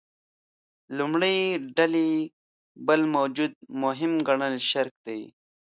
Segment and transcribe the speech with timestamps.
[0.97, 1.37] لومړۍ
[1.77, 2.07] ډلې
[2.87, 3.51] بل موجود
[3.83, 5.21] مهم ګڼل شرک دی.